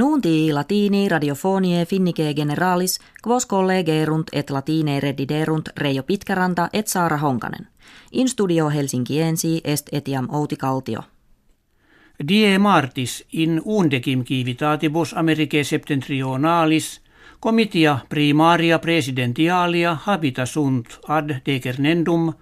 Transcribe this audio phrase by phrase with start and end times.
[0.00, 7.66] Nuunti latini radiofonie finnike generalis, quos collegerunt et latine rediderunt Reijo Pitkäranta et Saara Honkanen.
[8.12, 11.02] In studio Helsinkiensi est etiam Outi Kaltio.
[12.28, 17.00] Die martis in undecim civitatibus Americae septentrionalis
[17.40, 22.32] comitia primaria presidentialia habita sunt ad decernendum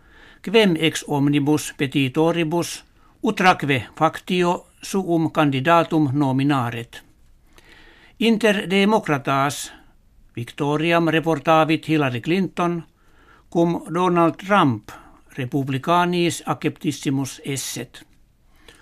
[0.43, 2.85] quem ex omnibus petitoribus
[3.23, 7.08] utraque factio suum candidatum nominaret.
[8.21, 9.73] Inter democratas
[10.37, 12.85] Victoriam reportavit Hillary Clinton
[13.53, 14.89] cum Donald Trump
[15.37, 18.07] republicanis acceptissimus esset.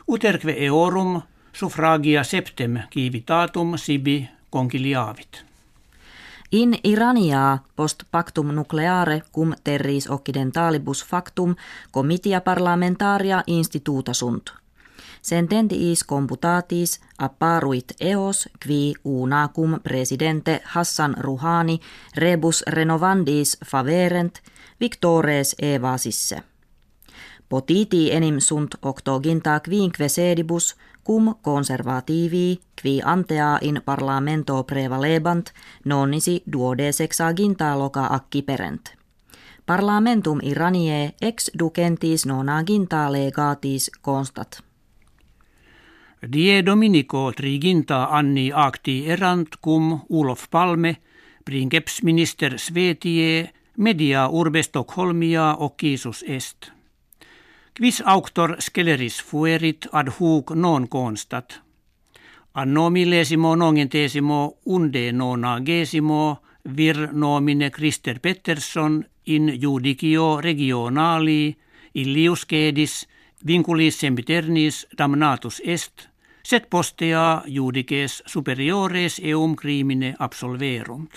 [0.09, 5.45] Uterque eorum suffragia septem civitatum sibi conciliavit.
[6.50, 11.55] In Irania post pactum nucleare cum terris occidentalibus factum
[11.91, 14.53] comitia parlamentaria instituta sunt–
[15.27, 21.80] Sententiis computatis apparuit eos qui unacum presidente Hassan Rouhani
[22.17, 24.39] rebus renovandis faverent
[24.81, 26.42] victores evasisse.
[27.48, 35.47] Potiti enim sunt octoginta quinque sedibus cum conservativi qui antea in parlamento prevalebant
[35.84, 38.95] nonnisi duodesexaginta loca acciperent.
[39.67, 44.66] Parlamentum Iranie ex ducentis nonaginta legatis constat.
[46.28, 50.96] Die Dominico triginta anni acti erant cum Ulof Palme,
[51.44, 56.72] princeps minister Svetie, media urbe Stockholmia occisus est.
[57.78, 61.60] Quis auctor sceleris fuerit ad hoc non constat.
[62.54, 71.54] Anno millesimo nongentesimo unde nona gesimo vir nomine Christer Pettersson in judicio regionali
[71.94, 73.06] illius cedis
[73.47, 76.08] vinculis sempiternis damnatus est,
[76.47, 81.11] set postea judices superiores eum crimine absolverunt.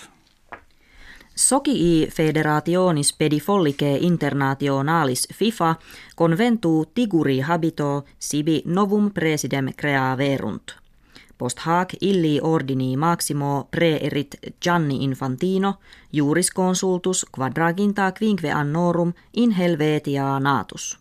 [1.36, 5.74] Socii federationis pedifollice internationalis FIFA
[6.16, 10.74] conventu tiguri habito sibi novum presidem creaverunt.
[11.38, 14.34] Post hac illi ordini maximo preerit
[14.64, 15.74] Gianni Infantino,
[16.12, 21.00] juris consultus quadraginta quinque annorum in Helvetia natus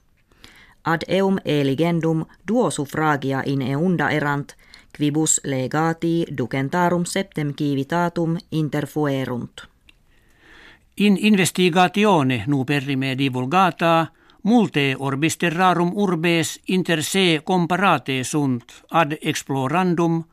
[0.91, 4.55] ad eum eligendum duo suffragia in eunda erant,
[4.97, 9.67] quibus legati ducentarum septem civitatum interfuerunt.
[10.95, 14.11] In investigatione nuperrime divulgata,
[14.41, 20.23] multe orbis terrarum urbes inter se comparate sunt ad explorandum,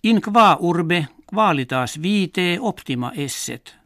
[0.00, 3.76] in qua urbe qualitas vitae optima esset.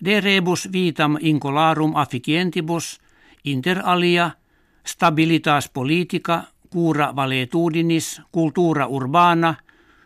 [0.00, 2.98] De rebus vitam incolarum afficientibus,
[3.42, 4.30] inter alia–
[4.86, 9.54] stabilitas politica, cura valetudinis, cultura urbana,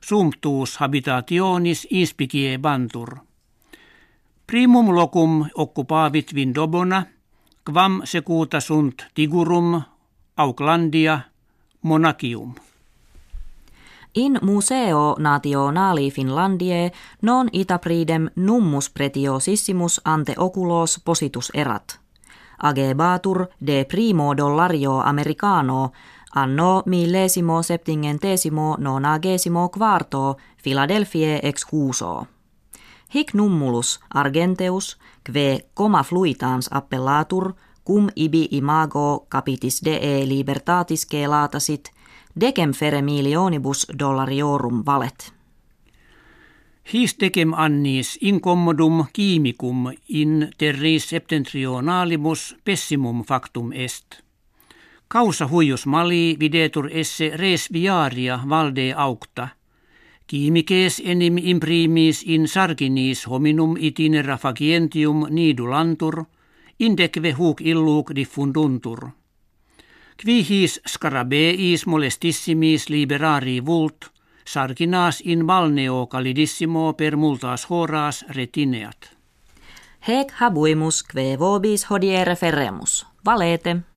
[0.01, 3.17] sumptuus habitationis inspicie bantur.
[4.47, 7.05] Primum locum occupavit Vindobona,
[7.65, 9.83] quam secuta sunt Tigurum,
[10.37, 11.21] Aucklandia,
[11.83, 12.55] Monacium.
[14.15, 16.93] In museo nationali Finlandie
[17.23, 22.01] non ita pridem nummus pretiosissimus ante oculos positus erat–
[22.63, 25.93] agebatur de primo dollario americano
[26.35, 32.27] anno millesimo septingentesimo nonagesimo quarto Philadelphia excuso.
[33.15, 37.55] Hic nummulus argenteus, kve coma fluitans appellatur,
[37.85, 41.91] cum ibi imago capitis de libertatis latasit,
[42.41, 45.40] decem fere millionibus dollariorum valet.
[46.93, 54.19] His decem annis incommodum quimicum in terris septentrionalimus pessimum factum est.
[55.09, 59.49] Causa huius mali videtur esse res viaria valde aucta.
[60.27, 66.25] Quimices enim imprimis in sarginis hominum itinera facientium nidulantur,
[66.81, 69.11] indeque huc illuc diffunduntur.
[70.19, 74.11] Qui his scarabeis molestissimis liberari vult–
[74.45, 79.11] sarkinas in balneo calidissimo per multas horas retineat.
[80.09, 83.07] Hec habuimus kve vobis hodiere ferremus.
[83.25, 83.81] Valete.